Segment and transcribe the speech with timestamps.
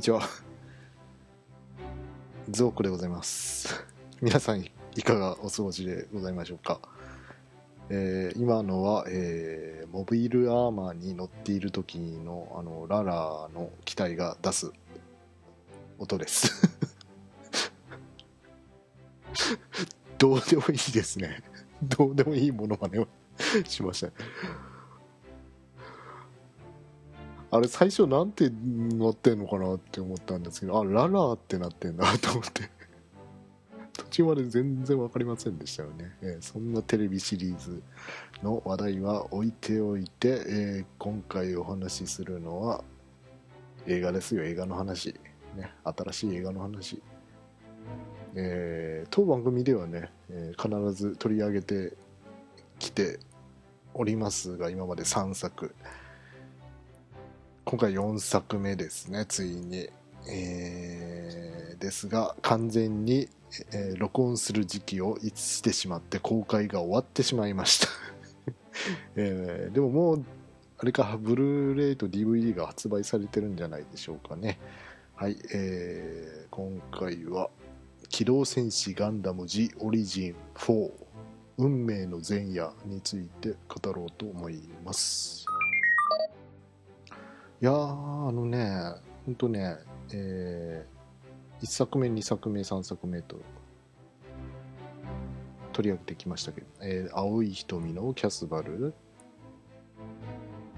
[0.00, 0.22] こんにちは。
[2.48, 3.84] ゾークでございます。
[4.22, 4.64] 皆さん
[4.96, 6.80] いかがお過ごしでございましょうか。
[7.90, 14.72] えー今のは、えーモビルアーマーに乗っている時のあのララの機体が出す
[15.98, 16.50] 音です。
[20.16, 21.42] どうでもいいですね。
[21.82, 23.08] どうでもいいものまねを
[23.66, 24.69] しました。
[27.52, 32.70] あれ最初なんて乗ってんのかなって思ったんですけどあララーってなってんだと思って。
[33.92, 37.82] 途中まで全然分かりませんでしたよね、えーそんなテレビシリーズ
[38.42, 42.84] の話題は置いておいて、えー今回お話しするのは
[43.86, 44.44] 映画ですよ。
[44.44, 45.14] 映画の話、
[45.56, 47.02] ね、新しい映画の話。
[48.34, 51.96] えー当番組ではね、えー必ず取り上げて
[52.78, 53.18] きて
[53.92, 55.74] おりますが今まで3作。
[57.70, 59.88] 今回4作目ですねついに、
[60.28, 63.28] えーですが完全に、
[63.72, 67.88] えー録音する時期を逸してしまって公開が終わってしまいました、
[69.14, 70.24] えーでももう
[70.78, 74.58] あれかブルーレイと DVD が発売されてるんじゃないでしょうかね。
[75.14, 77.50] はい、えー今回は
[78.10, 80.90] 「機動戦士ガンダム G オリジン4
[81.58, 85.46] 運命の前夜」について語ろうと思います。
[87.62, 88.70] いやーあのね
[89.26, 89.76] ほんとね
[90.12, 90.86] え
[91.62, 93.36] 1作目2作目3作目と
[95.72, 98.94] 取り上げてきましたけど、えー青い瞳のキャスバル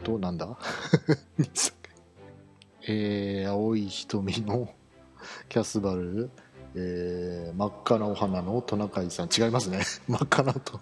[0.05, 0.59] となんだ？
[2.89, 4.69] えー青い瞳の
[5.49, 6.31] キャスバル、
[6.75, 9.29] えー真っ赤なお花のトナカイさん。
[9.35, 9.83] 違いますね。
[10.09, 10.81] 真っ赤なと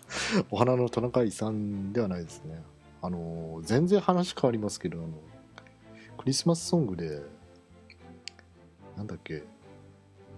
[0.50, 2.62] お花のトナカイさんではないですね。
[3.02, 5.08] あの全然話変わりますけどあの
[6.20, 7.22] クリスマスソングで
[8.94, 9.42] なんだっけ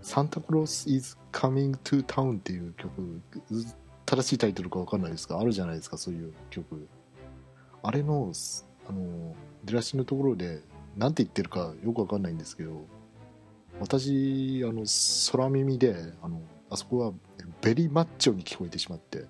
[0.01, 3.21] サンタクロース is coming to town っていう曲
[4.07, 6.87] 正しいタイトルか分かんないですがあるじゃないですかそういう曲。
[7.83, 8.33] あれの
[8.89, 9.35] あの
[9.65, 10.63] 出だしのところで
[10.97, 12.87] なんて言ってるかよく分かんないんですけど
[13.81, 14.85] 私あの
[15.33, 16.41] 空耳であの
[16.71, 17.13] あそこは
[17.61, 19.25] ベリーマッチョに聞こえてしまって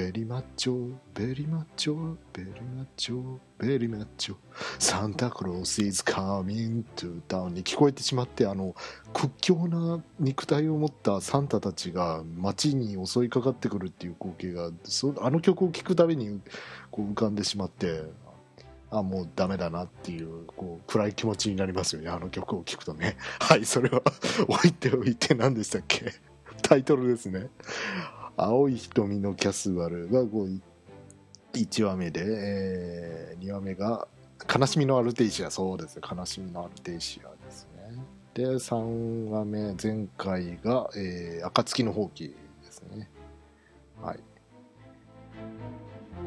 [0.00, 4.36] ベリマッチョベリマッチョベリマッチョベリマッチョ
[4.78, 8.74] サンタクロース is coming to town に聞こえてしまってあの
[9.12, 16.40] 屈強な肉体を持ったサンタたちが街に襲いかかってくるっていう光景がそあの曲を聴くたびに
[16.90, 18.02] こう浮かんでしまって
[18.90, 23.18] あもうダメだなっていうこう暗い気持ちになりますよねあの曲を聴くとね。
[23.38, 24.00] はいそれは
[24.48, 26.14] 置いておいて何でしたっけ？
[26.62, 27.48] タイトルですね
[28.44, 30.24] 「青い瞳のキャスバル」が
[31.52, 34.08] 1話目で、え2話目が
[34.52, 36.00] 「悲しみのアルテイシア」そうです。
[36.00, 38.02] 悲しみのアルテイシアですね。
[38.34, 42.36] で3話目前回が、えー暁の放棄で
[42.70, 43.10] すね。
[44.00, 44.20] はい。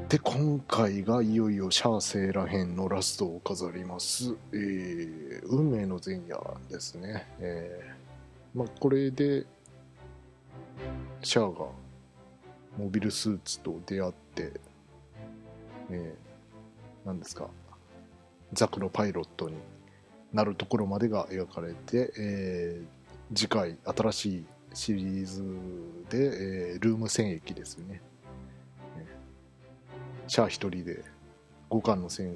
[0.09, 6.39] で今回がいよいよシャーセーラ編のラストを飾ります、えー運命の前夜
[6.69, 9.45] ですね、えーまあ、これで
[11.21, 11.67] シャアが
[12.77, 14.53] モビルスーツと出会って、
[15.89, 17.47] えー、何ですか
[18.53, 19.55] ザクのパイロットに
[20.31, 23.03] なるところまでが描かれて、えー
[23.35, 25.41] 次回新しいシリーズ
[26.09, 28.01] で、えールーム戦役ですよね。
[30.27, 31.03] シャア一人で
[31.71, 32.35] 5巻の戦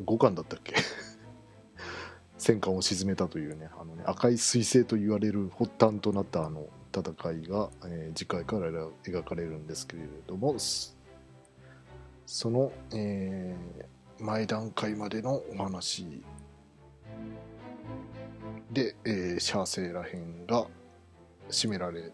[0.00, 0.74] 5巻だったっけ？
[2.38, 8.70] 戦艦を沈めたというねあのね赤い彗星と言われる発端となったあの戦いが、えー次回から
[9.04, 10.56] 描かれるんですけれども
[12.26, 13.92] その、えー
[14.22, 16.22] 前段階までのお話
[18.70, 20.66] で、えーシャーセーラ編が
[21.50, 22.12] 締められ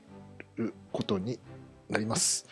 [0.56, 1.38] ることに
[1.88, 2.46] なります。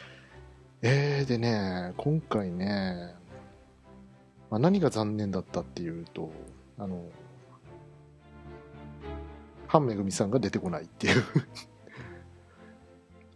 [0.83, 3.15] えー、でね、今回ね、
[4.51, 6.31] まあ、何が残念だったっていうと、
[6.79, 7.03] あの、
[9.67, 11.25] ハンめぐみさんが出てこないっていう。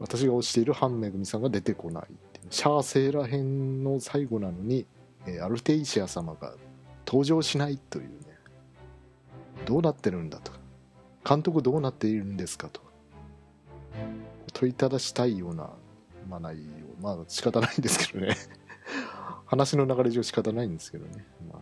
[0.01, 2.05] 私が推しているハンめぐみさんが出てこない
[2.49, 4.87] シャーセーラ編の最後なのに、
[5.27, 6.55] えーアルテイシア様が
[7.07, 8.11] 登場しないというね、
[9.67, 10.53] どうなってるんだと。
[11.29, 12.81] 監督どうなっているんですかと。
[14.53, 15.71] 問いただしたいような、
[16.29, 16.63] まあ、内容。
[17.01, 18.37] まあ仕方ないんですけどね。
[19.47, 21.25] 話の流れ上仕方ないんですけどね。
[21.53, 21.61] ま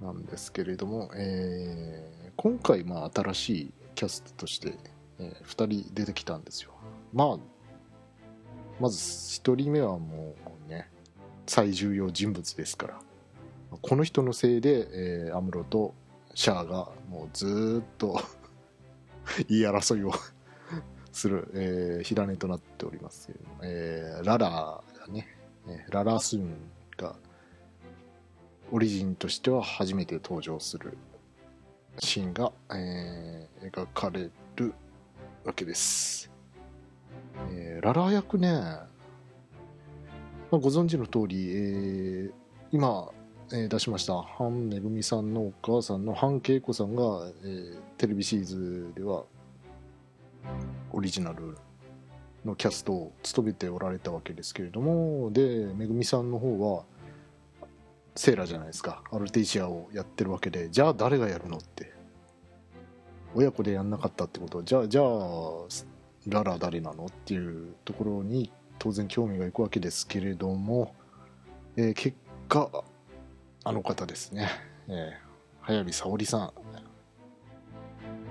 [0.00, 4.74] あ、なんですけれども、えー今回、まあ、新しいキャストとして、
[5.22, 6.72] え2人出てきたんですよ。
[7.12, 7.38] まあ、
[8.80, 10.34] まず1人目はも
[10.66, 10.90] うね、
[11.46, 13.00] 最重要人物ですから。
[13.80, 14.88] この人のせいで、
[15.28, 15.94] えーアムロと
[16.34, 18.20] シャアがもうずっと
[19.48, 20.12] 言い争いを
[21.12, 24.50] する、えー火種となっておりますけども、えーララ
[24.98, 25.26] がね、
[25.66, 26.54] えララスーン
[26.96, 27.16] が
[28.70, 30.96] オリジンとしては初めて登場する
[31.98, 34.74] シーンが、えー描かれる
[35.44, 36.30] わけです、
[37.50, 38.86] えーララ役ね、ま
[40.52, 42.32] あ、ご存知の通り、えー
[42.70, 43.08] 今、
[43.52, 47.02] えー出しましたハンめぐみさんのお母さんのハンケイコさんが、
[47.44, 49.24] えーテレビシリーズでは
[50.92, 51.56] オリジナル
[52.44, 56.84] のキャストを務めておられたわけですけれどもでめぐみさんの方は
[58.16, 59.02] セーラじゃないですか。
[59.10, 61.91] アルテイシアをやってるわけでじゃあ誰がやるのって
[63.34, 64.62] 親子でやんなかったってこと？
[64.62, 65.04] じゃあじゃあ
[66.26, 67.06] ララ誰なの？
[67.06, 70.94] っていうところに当然興味がいくわけですけれども、
[71.76, 72.16] えー結
[72.48, 72.84] 果
[73.64, 74.50] あの方ですね、
[74.88, 74.96] えー
[75.60, 76.52] 早見沙織さん。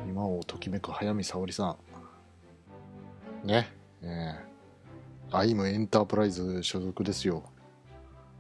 [0.10, 1.78] 今をときめく早見沙織さ
[3.44, 3.48] ん。
[3.48, 3.70] ね。
[4.02, 4.52] えー
[5.34, 7.44] アイムエンタープライズ所属ですよ。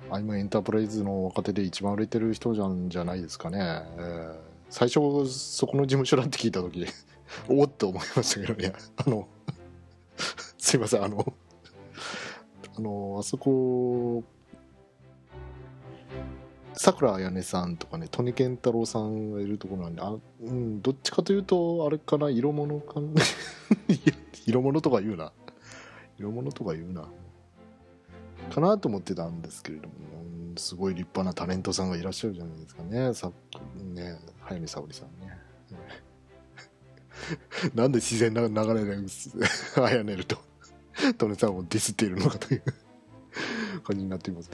[0.10, 3.60] アイムエンタープライズの若手で一番売れてる人じゃんじゃないですかね、
[3.98, 6.86] えー最初そこの事務所だって聞いた時
[7.50, 8.74] お おって思いましたけどね。
[8.96, 9.28] あの
[10.58, 11.34] すいませんあの
[12.78, 14.24] あのあそこ
[16.74, 23.22] さくらあやねさんとかね利根健太郎さんがいるところなんであ、うん、どっちかというとあれかな色物かな。
[24.48, 25.34] 色物とか言うな。
[26.18, 27.10] 色物とか言うな。
[28.50, 29.94] かなと思ってたんですけれども、
[30.24, 33.14] うんすごい立派なタレントさんがいらっしゃるじゃないですかね。
[33.14, 33.32] さ
[33.94, 35.38] ね早見沙織さんね。
[37.74, 38.98] なんで自然な流れで
[39.82, 40.38] あやねると
[41.20, 42.64] 利根さんをディスっているのかという
[43.84, 44.52] 感じになっています。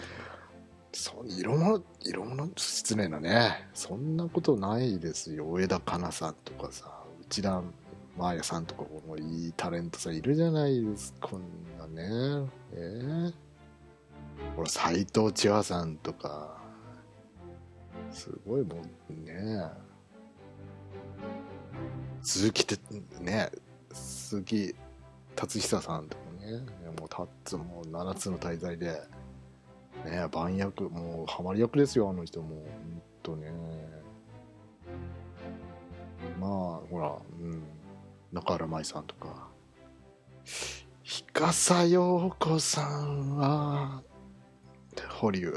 [0.93, 3.67] そう色物色物失礼なね。
[3.73, 5.45] そんなことないですよ。
[5.45, 7.61] 上田香奈さんとかさ内田
[8.17, 11.41] 真彩さんとかこのいいタレントさんいるじゃないですかこん
[11.77, 12.49] なね。
[12.73, 13.33] えー、
[14.55, 16.57] ほら斎藤千和さんとか
[18.11, 19.69] すごいもんね。
[22.21, 22.77] 鈴木て
[23.21, 23.51] ね
[23.91, 24.75] 鈴木
[25.35, 26.59] 達久さんとかね。
[26.99, 29.01] もうタッツもう7つの大罪で
[30.05, 33.51] ね番役もうハマり役ですよあの人もうほんとね。
[36.39, 36.49] まあ
[36.89, 37.63] ほらうん。
[38.31, 39.47] 中原舞さんとか。
[41.03, 44.03] 日笠陽子さんは
[45.03, 45.53] 保留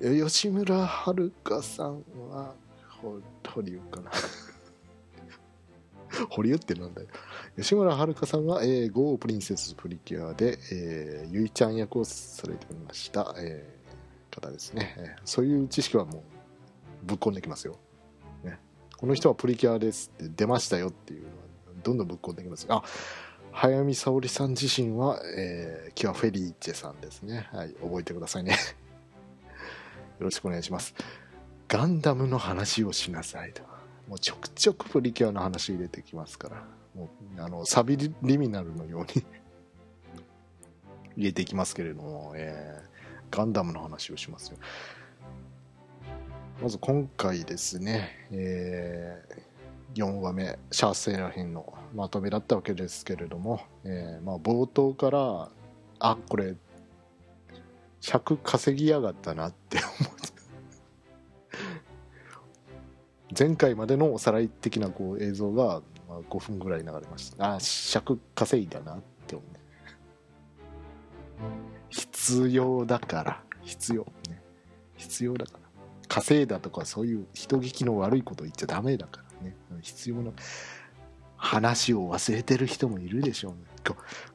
[0.00, 2.54] 吉村遥さんは
[3.00, 3.20] 保
[3.62, 4.10] 留かな。
[6.30, 7.08] 保留ってなんだよ。
[7.56, 13.84] 吉村遥さんは、えー、ゴープリンセスプリキュアで、えー、ゆいちゃん役をされておりました、えー
[14.34, 16.22] 方ですね、そういう知識はもう
[17.04, 17.78] ぶっ込んできますよ、
[18.42, 18.58] ね、
[18.96, 21.34] この人はプリキュアですって出ましたよっていうのは
[21.82, 22.66] どんどんぶっ込んできます。
[22.68, 22.82] あ
[23.54, 27.48] 早見沙織さん自身は、えー、キュアフェリーチェさんですね。
[27.52, 28.52] はい覚えてくださいね。
[30.18, 30.94] よろしくお願いします。
[31.68, 33.62] ガンダムの話をしなさいと。
[34.08, 36.64] もうちょくちょくプリキュアの話入れてきますから。
[36.94, 39.24] もうあのサビリミナルのように
[41.16, 42.94] 入れていきますけれども、えー
[43.34, 44.58] ガンダムの話をしますよ。
[46.62, 49.20] まず今回ですね、え
[49.94, 55.50] 4話目シャーセーラ編のまとめだったわけですけれども、えーまあ、冒頭から
[56.00, 56.56] あこれ
[58.00, 60.14] 尺稼ぎやがったなって思う
[63.38, 65.82] 前回までのおさらい的なこう映像が
[66.28, 67.54] 5分ぐらい流れました。
[67.54, 69.64] あ尺稼いだなって思う
[71.88, 73.42] 必要だから。
[73.62, 74.02] 必要。
[74.28, 74.42] ね。
[74.96, 75.58] 必要だから。
[76.08, 79.23] 稼いだとかそういう人聞きの悪いこと言っちゃダメだから。
[79.44, 80.32] ね必要な
[81.36, 83.58] 話を忘れてる人もいるでしょうね。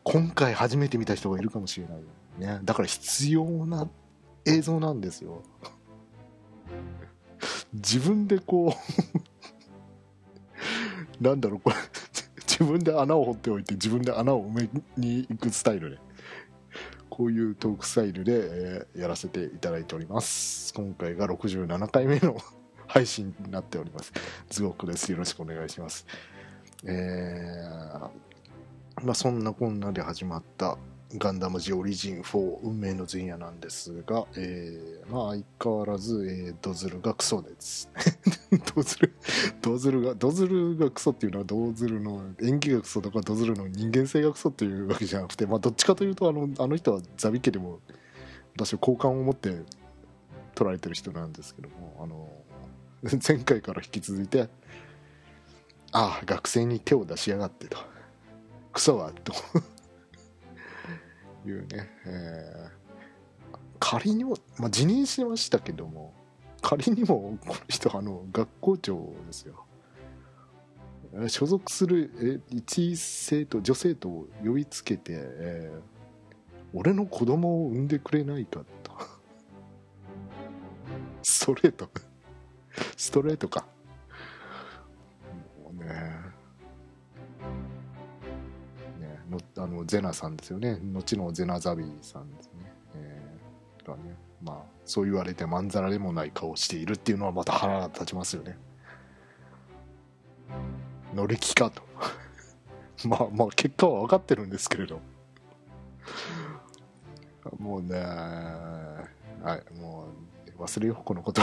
[0.04, 1.98] 今回初めて見た人がいるかもしれない
[2.40, 2.60] ね。
[2.64, 3.88] だから必要な
[4.46, 5.42] 映像なんですよ。
[7.74, 8.76] 自分でこ
[11.20, 11.76] う なんだろうこれ
[12.48, 16.00] 自分で穴を掘っておいて自分で穴を埋めに行くスタイルで
[17.10, 20.74] こういうトークスタイルで、えやらせていただいております。
[20.74, 22.38] 今回が67回目の
[22.90, 24.12] 配信になっております。
[24.50, 25.12] ズゴックです。
[25.12, 26.06] よろしくお願いします。
[26.84, 28.10] えー
[29.06, 30.78] まあそんなこんなで始まった
[31.16, 37.92] ガンダムジオリジン4運命の前夜なんですが、えーまあ相変わらず、えードズルがクソです。
[38.76, 39.14] ドズル、
[39.62, 47.80] ドズルが、ドズルがクソっていうのはドズルの演技がクソとかドズルの人間性がクソっていうわけじゃなくて、まあどっちかというとあの、あの人はザビ家でも
[48.56, 49.62] 私は好感を持って
[50.56, 52.28] 捉えてる人なんですけどもあの
[53.26, 54.50] 前回から引き続いて
[55.92, 57.78] ああ学生に手を出しやがってと。
[58.72, 59.34] クソはと
[61.46, 66.14] いうね、えー、仮にも、まあ、辞任しましたけども
[66.62, 69.66] 仮にもこの人あの学校長ですよ。
[71.28, 78.92] 所属する一生徒女性と呼びつけて、えー、俺の子供を産んでくれないかと。
[81.24, 81.90] ストレート
[82.98, 83.66] ストレートか。
[85.64, 85.90] もうね。
[89.00, 90.80] ねのあのゼナさんですよね。
[90.82, 94.16] 後のゼナザビーさんですね、えー、がね。
[94.42, 98.58] まあそう言われてまんざらでもない顔しているっていうのはまた腹が立ちますよね。
[101.14, 101.82] 乗り気かと。
[103.08, 105.00] まあまあ結果は分かってるんですけれど。
[107.58, 110.08] もうねはいも
[110.58, 111.42] う忘れようこのこと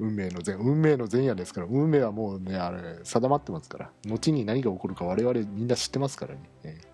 [0.00, 6.86] 運命の前運命の前夜ですから運命はもうねあれ定まってますから後に何が起こるか我々みんな知ってますからね、えー、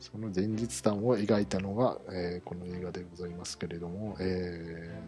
[0.00, 4.98] その前日談を描いたのが、えー、この映画でございますけれども、え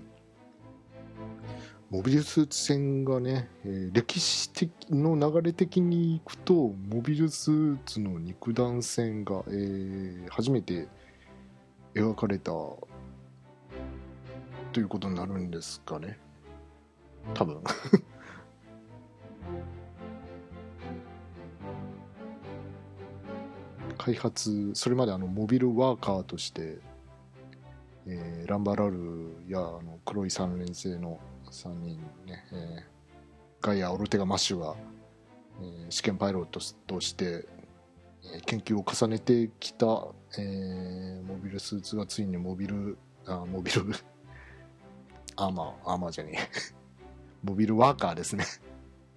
[1.90, 10.86] ー、モビルスーツ戦がね、え、歴史的の流れ的にいくとモビルスーツの肉弾戦が、えー、初めて
[11.94, 12.78] 描かれたと
[14.76, 16.18] いうことになるんですかね。
[17.34, 17.62] 多分。
[23.98, 26.78] 開発それまであのモビルワーカーとして、
[28.06, 32.82] えー、ランバラルやあの黒い三連星の3人ね、えー、
[33.60, 34.74] ガイア・オルテガ・マッシュが、
[35.60, 37.46] えー、試験パイロットとして、
[38.24, 39.86] えー、研究を重ねてきた、
[40.38, 42.96] えー、モビルスーツがついにモビル
[43.26, 43.82] あモビル
[45.36, 46.38] アーマーアーマーじゃね
[46.74, 46.79] え。
[47.42, 48.44] モビルワーカーですね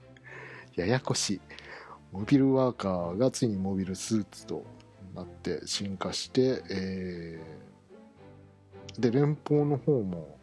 [0.75, 1.41] ややこしい。
[2.11, 4.63] モビルワーカーがついにモビルスーツと
[5.15, 10.37] なって進化して、えー、で、連邦の方も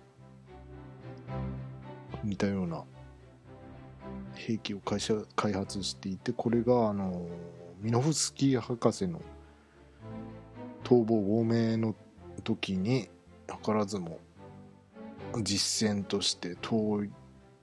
[2.25, 2.84] 似たような
[4.34, 7.26] 兵器を会社開発していて、これがあの、
[7.80, 9.20] ミノフスキー博士の
[10.84, 11.94] 逃亡亡命の
[12.42, 13.08] 時に
[13.46, 14.18] 図らずも
[15.42, 17.02] 実践として投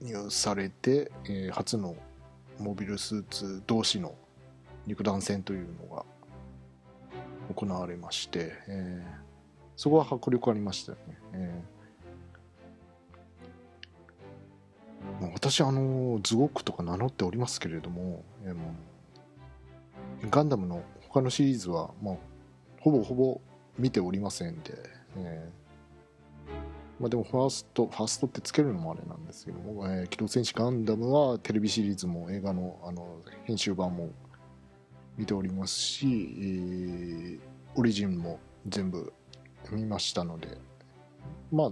[0.01, 1.95] 入されて、えー、初の
[2.59, 4.15] モビルスーツ同士の
[4.85, 6.05] 肉弾戦というのが
[7.53, 9.21] 行われまして、えー、
[9.75, 11.17] そこは迫力ありましたよね。
[11.33, 18.73] えー、私あのズゴックとか名乗っておりますけれども、えー、も
[20.29, 22.15] ガンダムの他のシリーズは、まあ、
[22.81, 23.41] ほぼほぼ
[23.77, 24.73] 見ておりませんで、
[25.17, 25.66] えー
[26.99, 34.09] まあ、でもファースト、ファーストってつけるのもあれなんですけども、えー、機動戦士ガンダムはテレビシリーズも映画のあの編集版も
[35.15, 37.39] 見ておりますし、えー、
[37.75, 39.13] オリジンも全部
[39.71, 40.57] 見ましたので、
[41.51, 41.71] まあ、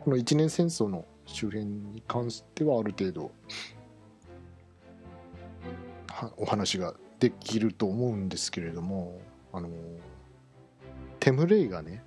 [0.00, 3.30] この一年戦争の周辺に関してはある程度
[6.36, 9.20] お話ができると思うんですけれども、
[9.52, 9.68] あの
[11.18, 12.02] テムレイがね、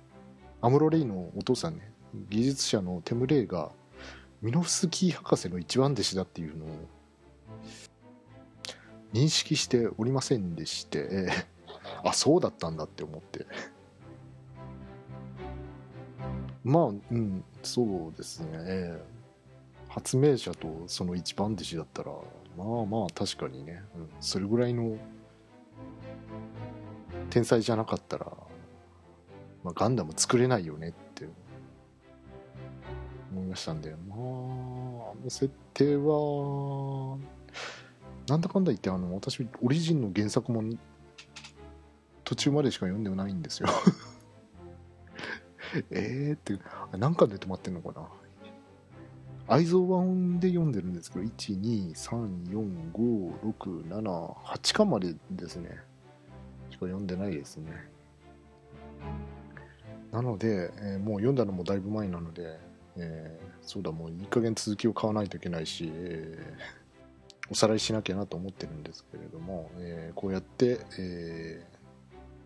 [0.60, 1.90] アムロレイのお父さんね、
[2.30, 3.72] 技術者のテムレイが
[4.42, 6.68] ミノフスキー博士の一番弟子だっていうのを
[9.12, 13.46] 認識しておりませんでして、えー、あそうだったんだって思って。
[16.64, 18.98] まあうんそうですね、
[19.88, 22.10] 発明者とその一番弟子だったら
[22.56, 24.96] まあまあ確かにね、うん、それぐらいの
[27.28, 28.26] 天才じゃなかったら、
[29.62, 31.03] まあ、ガンダム作れないよねって
[33.34, 37.18] 思いましたんで、まあ、あの設定は、
[38.28, 40.62] なんだかんだ言って、あの、私、オリジンの原作も
[42.22, 43.68] 途中までしか読んでないんですよ
[45.90, 46.58] えーって、
[46.96, 48.08] 何巻で止まってんのかな
[49.46, 55.70] 愛蔵版で読んでるんですけど、1、2、3、4、5、6、7、8巻までですね。
[56.70, 57.70] しか読んでないですね。
[60.12, 62.58] なので、えー、もう読んだのもだいぶ前なので、
[62.96, 71.66] えー、そうだもういい加減続きを買わないといけないし、えー、おさらいしなきゃなと思ってるんですけれども、えー、こうやって、え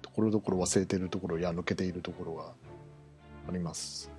[0.01, 2.53] ー、ところどころ忘れてるところや抜けているところが
[3.49, 4.11] あります。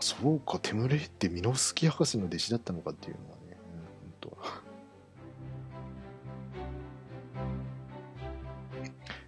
[0.00, 3.56] そうかテムレイってミノフスキー博士の弟子だったのかっていうのはね、
[4.22, 4.36] うん、本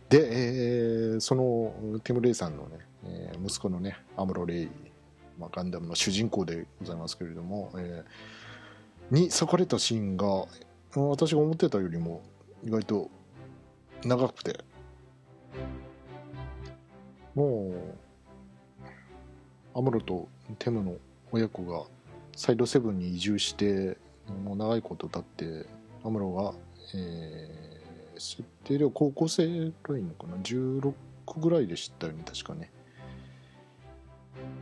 [0.08, 4.68] 当で、えー、そのティム・レイさんのね、えー息子のねアムロ・レイ、
[5.40, 8.10] まあ、ガンダムの主人公でございますけれども、えー
[9.10, 10.46] に裂かれたシーンが
[10.94, 12.22] 私が思ってたよりも
[12.64, 13.10] 意外と
[14.04, 14.60] 長くて。
[17.34, 17.72] も
[19.74, 20.28] うアムロと
[20.58, 20.96] テムの
[21.32, 21.84] 親子が
[22.36, 23.96] サイドセブンに移住して
[24.44, 25.66] もう長いこと経って
[26.04, 26.54] アムロが、
[26.94, 27.60] えー
[28.20, 30.92] 設定では高校生ぐらいのかな16
[31.38, 32.70] ぐらいでしたよね確かね。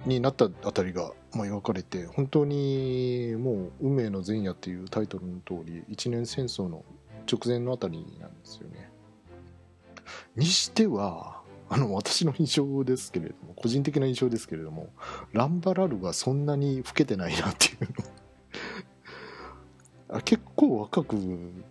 [0.07, 6.85] になったあたりが、まあ、描かれて本当にもう「運命の前夜」っていうタイトルの通り一年戦争の
[7.31, 8.91] 直前のあたりなんですよね。
[10.37, 14.89] にしてはあの私の印象ですけれども個人的な印象ですけれども
[15.33, 17.89] ランバラルがそんなに老けてないなっていうの。
[20.17, 21.19] あ結構若く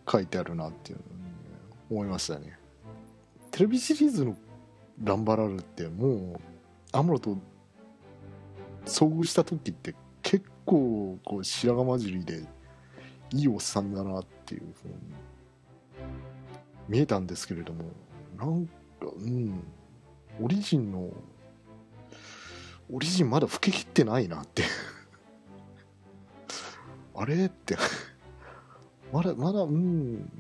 [0.08, 1.10] 書いてあるなっていうのね
[1.90, 2.60] 思いましたね。
[3.50, 4.38] テレビシリーズの
[5.04, 6.40] ランバラルってもう
[6.92, 7.38] アムロと
[8.88, 12.44] 遭遇した時って結構こう白髪混じりで
[13.34, 14.94] いいおっさんだなっていうふうに
[16.88, 17.86] 見えたんですけれども
[18.38, 19.64] なんかうん
[20.42, 21.12] オリジンの
[22.92, 24.64] オリジンまだ老けきってないなって。
[27.16, 27.76] あれって。
[29.12, 30.32] まだまだうん。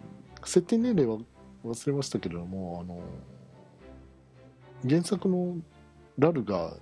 [0.45, 1.17] 設定年齢は
[1.65, 3.01] 忘れましたけれどもあの
[4.87, 5.57] 原作の
[6.17, 6.77] ラルが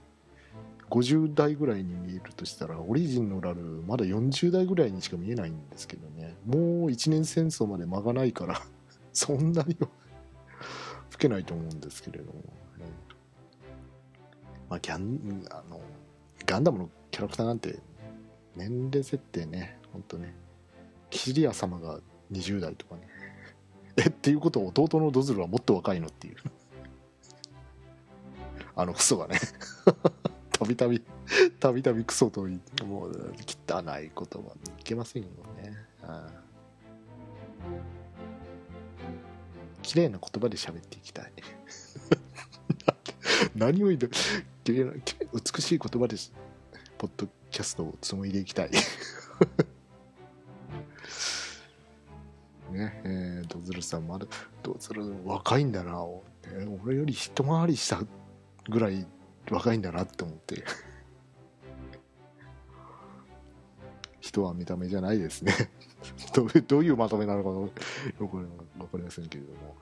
[0.89, 6.35] 50代ぐらいに見えるとしたらオリジンのラルまだ40代ぐらいにしか見えないんですけどね。
[6.45, 8.61] もう一年戦争まで間がないから
[9.13, 9.87] そんなに老
[11.17, 12.45] けないと思うんですけれども、ね。
[14.69, 15.81] まあ、ギャンあの
[16.45, 17.79] ガンダムのキャラクターなんて
[18.55, 20.35] 年齢設定ね本当ね。
[21.09, 21.99] キリア様が
[22.31, 23.07] 20代とかね。
[23.97, 26.35] えっていうことは弟のドズルはもっと若いのっていう。
[28.75, 29.39] あのクソがね。
[30.65, 30.99] たびたび
[31.59, 33.33] たびたびクソと言ってもう
[33.67, 35.29] 汚い言葉にいけませんよ
[35.61, 35.75] ね。
[36.01, 36.45] ああ
[39.83, 41.31] 綺麗な言葉で喋っていきたい。
[43.55, 44.07] 何を言うと
[44.63, 46.15] 綺麗な美しい言葉で
[46.97, 48.71] ポッドキャストを紡いでいきたい。
[52.71, 54.25] ねえー、ドズルさんまだ
[54.63, 55.91] ドズル若いんだな、
[56.43, 58.01] えー俺より一回りした
[58.67, 59.07] ぐらい
[59.51, 60.63] 若いんだなって思って。
[64.19, 65.53] 人は見た目じゃないですね。
[66.33, 67.69] どうどういうまとめなのかよ
[68.27, 68.47] く分か
[68.95, 69.75] りませんけれども。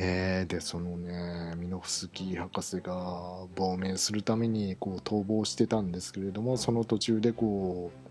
[0.00, 8.08] えー、でそのねミノフスキー博士が亡命するためにこう逃亡してたんですけれどもその途中でこう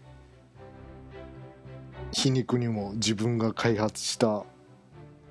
[2.12, 4.44] 皮肉にも自分が開発した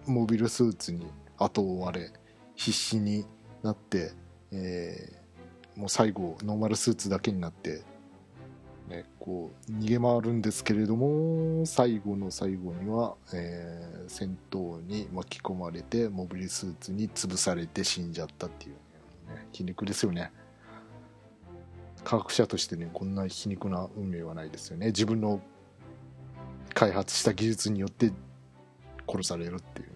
[0.06, 1.06] モビルスーツに
[1.36, 2.10] 後を追われ
[2.54, 3.26] 必死に
[3.66, 4.12] なって、
[4.52, 5.26] えー
[5.76, 7.82] もう最後ノーマルスーツだけになって、
[8.88, 20.30] ね、こう逃げ回るんですけれども最後の最後には、えー戦闘に巻き込まれてモビルスーツに潰されて死んじゃったっていうね皮肉ですよね。
[22.04, 24.86] 科学者としてねこんな皮肉な運命はないですよね。
[24.86, 25.40] 自分の
[26.72, 28.12] 開発した技術によって
[29.08, 29.95] 殺されるっていう。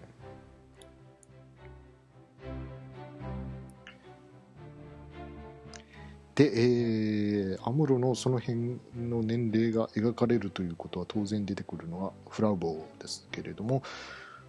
[6.41, 13.83] で、えーアムロのその辺の年齢が描かれるということは当然出てくるのはフラウボーですけれども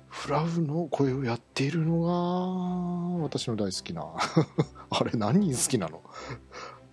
[0.07, 4.05] フラウの声をやっているのが私の大好きな
[4.89, 6.01] あれ何人好きなの？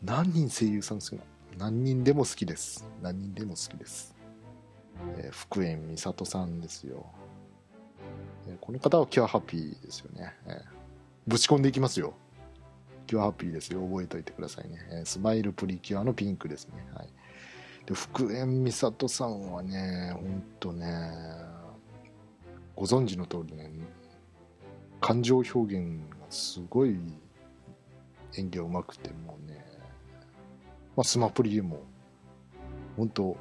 [0.03, 1.25] 何人声優さん好きなの？
[1.59, 2.85] 何人でも好きです。
[3.01, 4.17] 何人でも好きです、
[5.19, 7.07] えー福円美里さんですよ、
[8.49, 10.63] えーこの方はキュアハッピーですよね、えー
[11.29, 12.15] ぶち込んでいきますよ。
[13.09, 13.81] キュアハッピーですよ。
[13.81, 17.09] 覚えておいてくださいね、えスマイルプリキュアのピンクですね、はい、
[17.87, 21.11] で福円美里さんはねほんとね
[22.77, 23.71] ご存知の通りね
[25.01, 26.99] 感情表現がすごい
[28.37, 29.65] 演技がうまくてもうね、
[30.95, 31.81] まあ、スマプリでも
[32.97, 33.37] 本当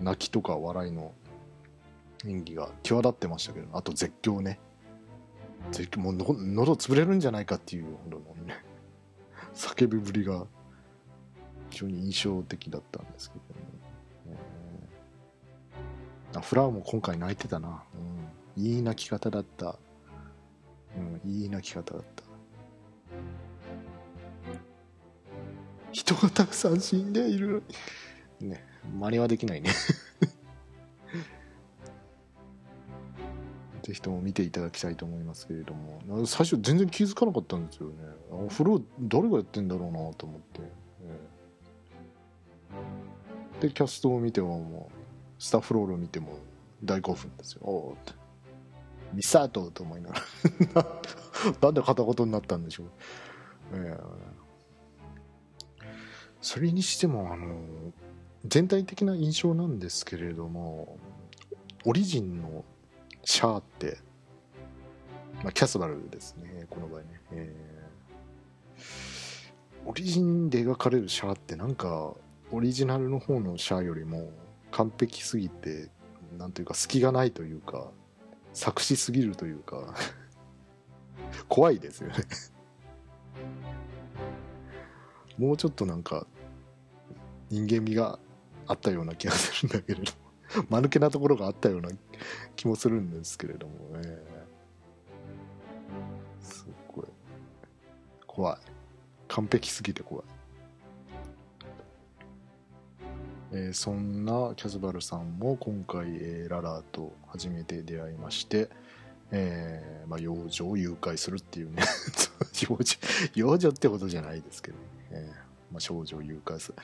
[0.00, 1.12] 泣きとか笑いの
[2.26, 4.58] 演技が際立ってましたけどあと絶叫ね。
[5.70, 8.64] 絶叫もう喉潰れるんじゃないかっていうほどのね
[9.54, 10.46] 叫びぶりが
[11.70, 14.38] 非常に印象的だったんですけどね、
[16.34, 17.82] あフラワーも今回泣いてたな、
[18.56, 19.78] うん、いい泣き方だった、
[20.96, 22.22] うん、いい泣き方だった。
[25.92, 27.62] 人がたくさん死んでいる
[28.40, 28.64] ね
[28.98, 29.70] 真似はできないね。
[33.82, 36.26] ぜひとも見ていただきたいと思いますけれども。
[36.26, 37.94] 最初全然気づかなかったんですよね。
[38.30, 40.60] お風呂誰がやってんだろうなと思って、
[43.60, 46.38] でキャストを見てももうスタッフロールを見ても
[46.84, 47.60] 大興奮ですよ。
[47.64, 48.12] おおって。
[49.12, 50.14] ミサートと思いなが
[50.74, 50.86] ら。
[51.60, 52.86] なんで片言になったんでしょう、
[53.72, 54.00] えー、
[56.40, 57.56] それにしてもあの
[58.44, 60.98] 全体的な印象なんですけれども
[61.84, 62.64] オリジンの
[63.24, 63.98] シャーって、
[65.42, 72.14] まあ、キャスバルですねこの場合ね、えー、オリジンで描かれるシャアってなんか
[72.50, 74.30] オリジナルの方のシャアよりも
[74.70, 75.88] 完璧すぎて
[76.38, 77.90] なんというか隙がないというか
[78.52, 79.94] 作詞すぎるというか
[81.48, 82.14] 怖いですよね。
[85.38, 86.26] もうちょっとなんか
[87.48, 88.18] 人間味が
[88.66, 90.21] あったような気がするんだけれど。
[90.70, 91.90] 間抜けなところがあったような
[92.56, 94.18] 気もするんですけれどもね。
[96.40, 97.06] すごい
[98.26, 98.58] 怖い。
[99.28, 100.24] 完璧すぎて怖い。
[103.54, 108.70] えー、そんなキャズバルさんも今回、えー、ララと初めて出会いまして、
[109.30, 111.82] えーまあ、幼女を誘拐するっていうね。
[112.68, 112.96] 幼女
[113.34, 116.76] 幼女ってことじゃないですけど、ね、えーまあ、少女を誘拐する。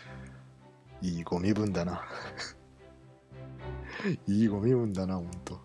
[1.00, 2.04] いいご身分だな。
[4.26, 5.58] いいご身分だな本当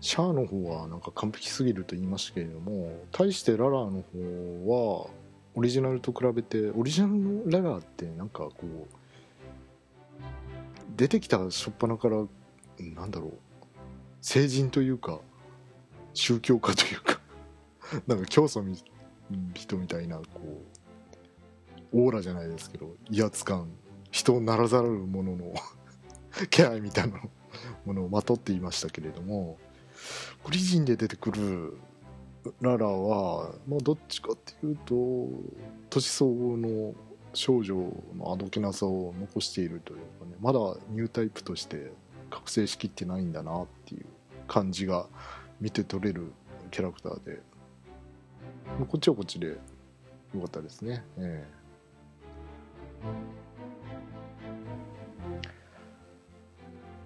[0.00, 5.10] シャアの方はなんか完璧すぎると言いましたけれども対してララーの方は
[5.54, 8.66] オリジナルと比べてオリジナルのララってなんかこう
[10.96, 12.24] 出てきた初っ端から
[12.94, 13.32] なんだろう
[14.20, 15.20] 成人というか
[16.14, 17.20] 宗教家というか
[18.06, 18.76] なんか教祖み
[19.54, 20.22] 人みたいなこ
[21.92, 23.68] うオーラじゃないですけど威圧感
[24.16, 25.54] 人ならざるものの
[26.48, 27.20] 気配みたいな
[27.84, 29.58] ものをまとっていましたけれども
[30.46, 31.76] オリジンで出てくる
[32.62, 35.28] ララは、まあ、どっちかっていうと
[35.90, 36.94] 年相応の
[37.34, 37.74] 少女
[38.16, 41.92] のあどけなさを残しているというかねまだニュータイプとして
[42.30, 44.06] 覚醒しきってないんだなっていう
[44.48, 45.06] 感じが
[45.60, 46.32] 見て取れる
[46.70, 47.42] キャラクターで
[48.78, 49.56] こっちはこっちでよ
[50.40, 51.04] かったですね。
[51.18, 51.46] え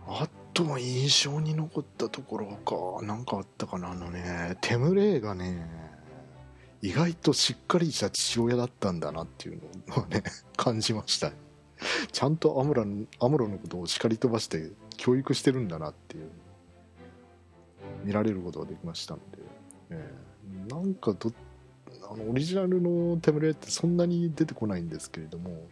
[0.06, 3.04] あとは印象に残ったところか。
[3.04, 5.66] 何かあったかなあのねテムレイがね
[6.82, 10.22] 意外としっかりした父親だったんだなっていうのをね
[10.56, 11.32] 感じました。
[12.12, 12.84] ちゃんとアムラ
[13.20, 16.28] アムロのことを叱り飛ばして教育してるんだなっていう
[18.04, 19.22] 見られることができましたんで、
[19.90, 21.32] えー、なんかど
[22.10, 25.68] あのオリジナルのテムレイってそんなに出てこないんですけれども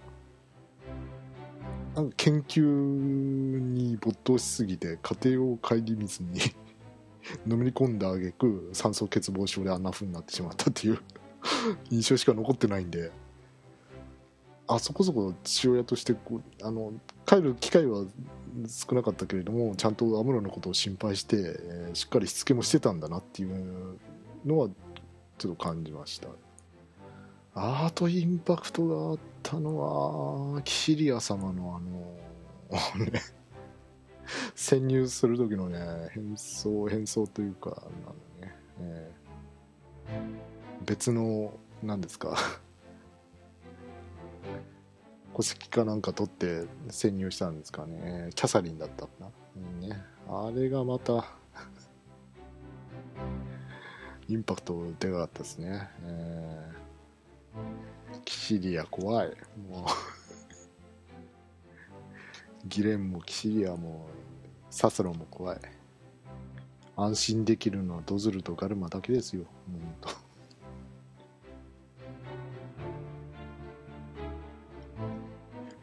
[1.98, 6.38] なんか研究に没頭しすぎて家庭を顧みずに
[7.44, 11.00] のめり込んだ挙句酸素欠乏症であんな風になってしまったっていう
[11.90, 13.10] 印象しか残ってないんで。
[14.70, 16.92] あそこそこ父親としてこうあの
[17.24, 18.04] 帰る機会は
[18.66, 23.98] 少なかったけれどもちゃんとアムロのことを心配して、えー、しっかりしつけもしてたんだなっていう
[24.44, 24.68] のは
[25.38, 26.28] ちょっと感じました。
[27.60, 33.20] アートインパクトがあったのはキシリア様のあのね
[34.54, 38.14] 潜入する時のね変装変装というかあの
[38.46, 42.36] ね、えー、別の何ですか
[45.34, 48.30] 戸籍かなんか取って潜入したんですかね。
[48.34, 51.24] キャサリンだったかな、うんね、あれがまた
[54.28, 56.87] インパクトでかかったですね、えー
[58.24, 59.28] キシリア怖い。
[59.68, 59.84] もう。
[62.66, 64.06] ギレンもキシリアも
[64.70, 65.60] サスロも怖い。
[66.96, 69.44] 安心できるのはドズルとガルマだけですよ。
[69.70, 70.10] ほんと。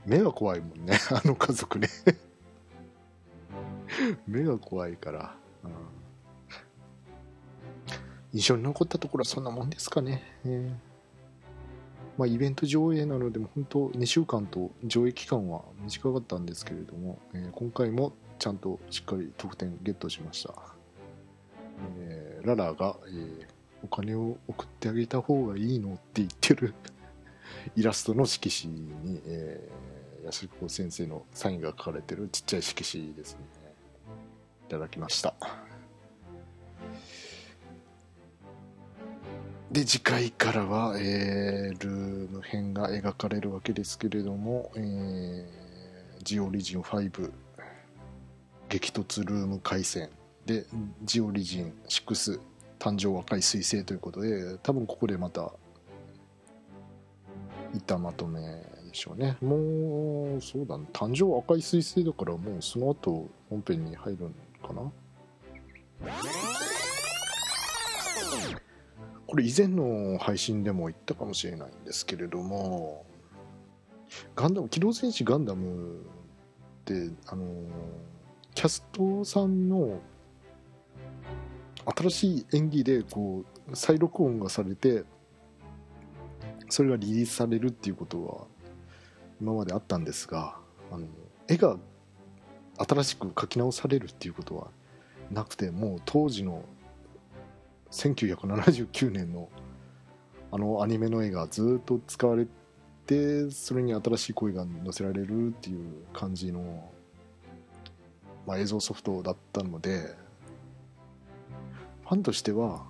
[0.06, 1.00] 目が怖いもんね。
[1.12, 1.90] あの家族ね。
[4.28, 5.72] 目が怖いから、うん、
[8.34, 10.95] 印象に残ったところはそんなもんですかね、えー。
[12.18, 20.54] まあ、イベント上映なのでも本当2週間と上映期間は短かったんですけれども、えー、今回もちゃんとしっかり得点ゲットしました、
[22.00, 23.46] えー、ララが、えー、
[23.84, 26.74] お金を送ってあげた方がいいのって言ってる
[27.76, 33.40] イラストの色紙に、えー、安子先生のサインが書かれてるちっちゃい色紙ですね。
[34.68, 35.36] いただきました。
[39.76, 47.30] で次回からは、えー、ルーム編が描かれるわけですけれども、えー、ジオリジン5
[48.70, 50.10] 激突ルーム回戦。
[50.46, 50.66] で
[51.04, 52.40] ジオリジン6
[52.80, 55.52] 誕生赤い彗星ということで多分ここでまた
[57.74, 59.36] 一旦まとめでしょうね。
[59.42, 64.36] もうそうだね誕生赤い彗星だからもうその後本編に入るん
[64.66, 64.90] かな？
[69.28, 73.06] これ以前の配信でも言ったかもしれないんですけれども
[74.36, 77.46] ガンダム機動戦士ガンダムってあの
[78.54, 80.00] キャストさんの
[81.98, 85.04] 新しい演技でこう再録音がされて
[86.70, 88.46] それがリリースされるっていうことは
[89.42, 90.58] 今まであったんですが
[90.92, 91.06] あの
[91.48, 91.78] 絵が
[92.78, 94.68] 新しく描き直されるっていうことは
[95.32, 96.64] なくてもう当時の
[97.92, 99.50] 1979年の
[100.52, 102.48] あのアニメの絵がずっと使われ
[103.06, 106.90] てそれに新しい声が載せられるっていう感じの、
[108.48, 110.16] まあ、映像ソフトだったので
[112.04, 112.86] ファンとしては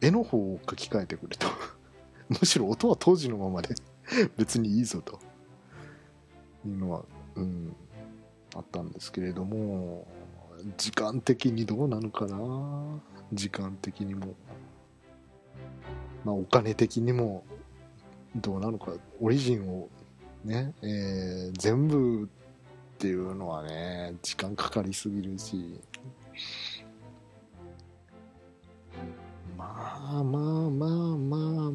[0.00, 1.46] 絵の方を書き換えてくれと。
[2.28, 3.74] むしろ音は当時のままで
[4.36, 5.18] 別にいいぞと。
[6.66, 7.04] いうのは、
[7.34, 7.76] うん、
[8.56, 10.06] あったんですけれども
[10.78, 12.38] 時間的にどうなのかな。
[13.32, 14.34] 時間的にも。
[16.24, 17.44] まあお金的にも
[18.36, 18.92] どうなのか。
[19.20, 19.88] オリジンを
[20.44, 22.26] ね、えー、全部っ
[22.98, 25.80] ていうのはね時間かかりすぎるし。
[29.56, 30.30] まあまあまあ
[30.70, 31.70] まあまあ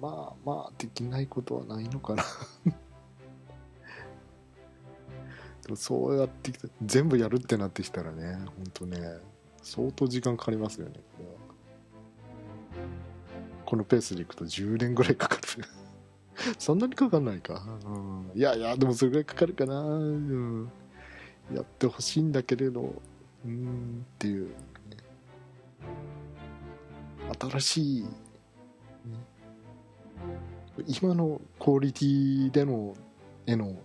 [0.00, 2.24] まあまあできないことはないのかな。
[5.76, 9.18] そうやってきた全部やるってなってきたらね本当ね。
[9.66, 10.92] 相当時間かかりますよね。
[10.94, 11.32] これは
[13.64, 15.42] このペースでいくと10年ぐらいかかる。
[16.56, 20.70] そんなにかかんないか、うん、いやいやでもそれぐらいかかるかな、うん、
[21.52, 23.02] やってほしいんだけれど。
[23.44, 24.50] うんっていう。
[27.40, 28.06] 新しい、
[31.02, 32.94] 今のクオリティでの
[33.46, 33.76] 絵の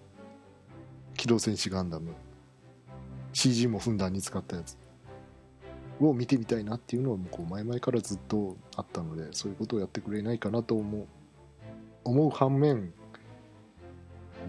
[1.15, 2.13] 機動戦士ガンダム。
[3.34, 4.78] CG もふんだんに使ったやつ。
[6.09, 11.07] を見てみたいなっていうのはこう前々からずっとあったのでそういうことをやってくれないかなと思う
[12.03, 12.93] 思う反面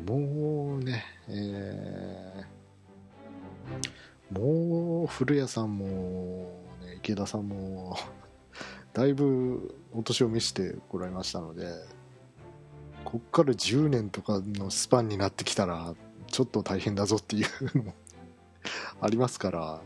[0.07, 5.87] もうね、えー、もう古谷さんも、
[6.83, 7.97] ね、池田さんも
[8.95, 11.67] だいぶお年を召してこられましたので
[13.05, 15.95] こっから10年とかのスパンになってきたら
[16.29, 17.95] ちょっと大変だぞっていうのも
[19.01, 19.81] ありますから、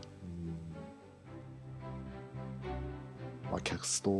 [3.51, 4.11] まあ、キャスト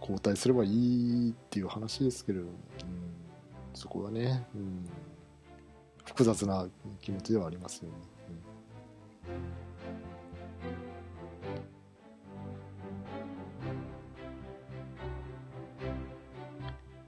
[0.00, 2.56] 交代すればいいっていう話ですけれども、うん、
[3.74, 4.86] そこはね、うん、
[6.04, 6.66] 複雑な
[7.00, 7.94] 気持ちではありますよね。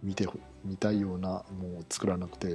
[0.02, 0.26] 見て
[0.64, 2.52] 見たいようなもう作らなくてい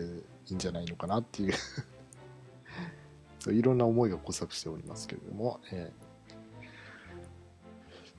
[0.52, 1.54] いんじゃないのかなっていう。
[3.40, 6.13] そういろんな思いが交錯しておりますけれども、えー、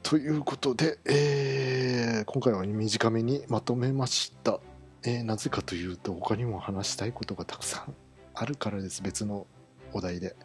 [0.05, 4.61] ということで、えー、今回は短めにまとめました、
[5.03, 7.95] えー、なぜかというと他にも話したいことがたくさん
[8.35, 9.03] あるからです。
[9.03, 9.47] 別の
[9.95, 10.37] お題で、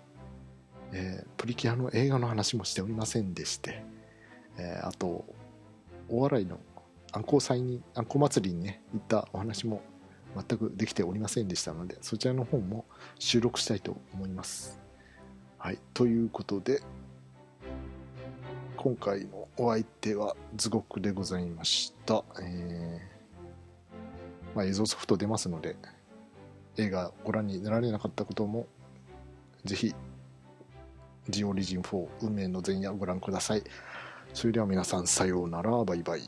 [0.93, 3.83] えプリキュアの映画の話もしておりませんでして、
[4.57, 5.25] えあと
[6.07, 6.57] お笑いの
[7.11, 9.81] あんこ祭に、あんこ祭りにね、行ったお話も
[10.37, 12.85] 全くできておりませんでしたので、そちらの方も
[13.19, 14.79] 収録したいと思います。
[15.57, 16.81] はい、ということで、
[18.81, 22.23] 今回のお相手はズゴックでございました。
[22.41, 25.75] えー、まあ、映像ソフト出ますので、
[26.77, 28.67] 映画ご覧になられなかったことも、
[29.65, 29.93] ぜひ、
[31.27, 33.63] ジオリジン4運命の前夜ご覧ください。
[34.33, 36.21] それでは皆さんさようなら、バイバイ。